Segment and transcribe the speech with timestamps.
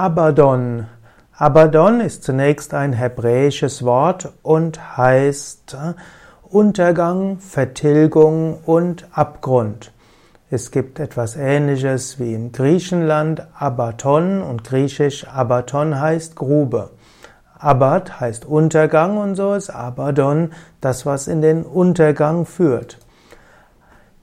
[0.00, 0.86] Abaddon.
[1.36, 5.92] Abaddon ist zunächst ein hebräisches Wort und heißt äh,
[6.48, 9.92] Untergang, Vertilgung und Abgrund.
[10.48, 16.88] Es gibt etwas Ähnliches wie im Griechenland Abaton und griechisch Abaton heißt Grube.
[17.58, 22.96] Abad heißt Untergang und so ist Abaddon das, was in den Untergang führt.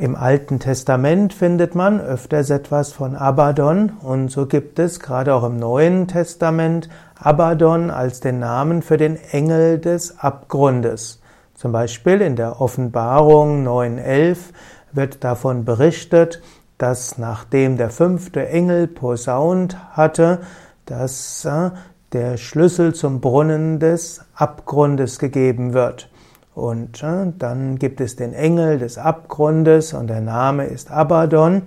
[0.00, 5.44] Im Alten Testament findet man öfters etwas von Abaddon und so gibt es gerade auch
[5.44, 11.20] im Neuen Testament Abaddon als den Namen für den Engel des Abgrundes.
[11.52, 14.38] Zum Beispiel in der Offenbarung 9.11
[14.92, 16.40] wird davon berichtet,
[16.78, 20.40] dass nachdem der fünfte Engel posaunt hatte,
[20.86, 21.72] dass äh,
[22.14, 26.09] der Schlüssel zum Brunnen des Abgrundes gegeben wird.
[26.54, 31.62] Und äh, dann gibt es den Engel des Abgrundes und der Name ist Abaddon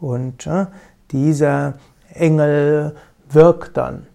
[0.00, 0.66] und äh,
[1.10, 1.74] dieser
[2.14, 2.94] Engel
[3.28, 4.06] wirkt dann.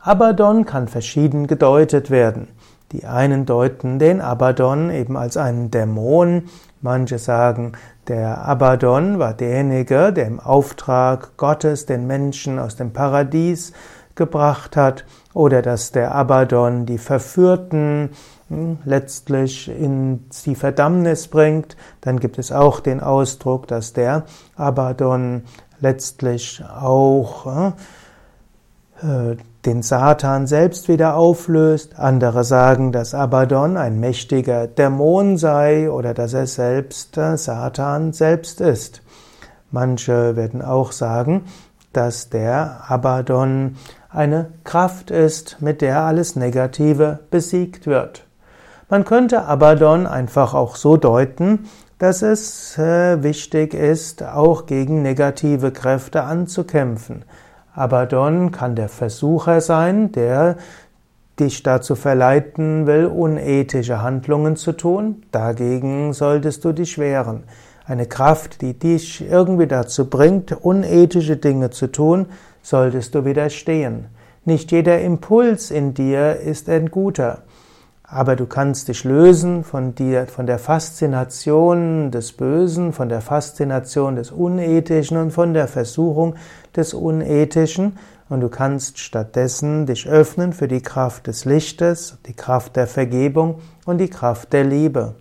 [0.00, 2.48] Abaddon kann verschieden gedeutet werden.
[2.92, 6.48] Die einen deuten den Abaddon eben als einen Dämon,
[6.80, 7.72] manche sagen,
[8.08, 13.72] der Abaddon war derjenige, der im Auftrag Gottes den Menschen aus dem Paradies
[14.20, 18.10] gebracht hat, oder dass der Abaddon die Verführten
[18.48, 21.76] hm, letztlich in die Verdammnis bringt.
[22.02, 24.24] Dann gibt es auch den Ausdruck, dass der
[24.56, 25.44] Abaddon
[25.80, 27.72] letztlich auch
[29.02, 31.98] äh, den Satan selbst wieder auflöst.
[31.98, 38.60] Andere sagen, dass Abaddon ein mächtiger Dämon sei oder dass er selbst äh, Satan selbst
[38.60, 39.00] ist.
[39.70, 41.44] Manche werden auch sagen,
[41.92, 43.76] dass der Abaddon
[44.12, 48.24] eine Kraft ist, mit der alles Negative besiegt wird.
[48.88, 55.70] Man könnte Abaddon einfach auch so deuten, dass es äh, wichtig ist, auch gegen negative
[55.70, 57.24] Kräfte anzukämpfen.
[57.74, 60.56] Abaddon kann der Versucher sein, der
[61.38, 65.22] dich dazu verleiten will, unethische Handlungen zu tun.
[65.30, 67.44] Dagegen solltest du dich wehren.
[67.90, 72.26] Eine Kraft, die dich irgendwie dazu bringt, unethische Dinge zu tun,
[72.62, 74.06] solltest du widerstehen.
[74.44, 77.38] Nicht jeder Impuls in dir ist ein guter.
[78.04, 84.14] Aber du kannst dich lösen von, dir, von der Faszination des Bösen, von der Faszination
[84.14, 86.36] des Unethischen und von der Versuchung
[86.76, 92.76] des Unethischen und du kannst stattdessen dich öffnen für die Kraft des Lichtes, die Kraft
[92.76, 95.16] der Vergebung und die Kraft der Liebe.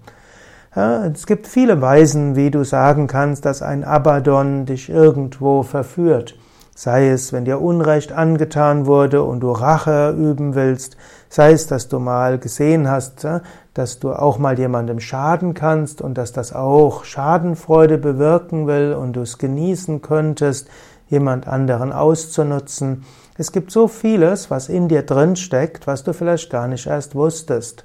[0.79, 6.35] Ja, es gibt viele Weisen, wie du sagen kannst, dass ein Abaddon dich irgendwo verführt.
[6.73, 10.95] Sei es, wenn dir Unrecht angetan wurde und du Rache üben willst,
[11.27, 13.27] sei es, dass du mal gesehen hast,
[13.73, 19.17] dass du auch mal jemandem schaden kannst und dass das auch Schadenfreude bewirken will und
[19.17, 20.69] du es genießen könntest,
[21.09, 23.03] jemand anderen auszunutzen.
[23.37, 27.15] Es gibt so vieles, was in dir drin steckt, was du vielleicht gar nicht erst
[27.15, 27.83] wusstest.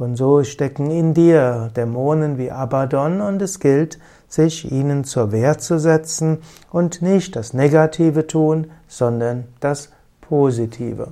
[0.00, 5.58] Und so stecken in dir Dämonen wie Abaddon und es gilt, sich ihnen zur Wehr
[5.58, 6.38] zu setzen
[6.72, 9.90] und nicht das Negative tun, sondern das
[10.22, 11.08] Positive.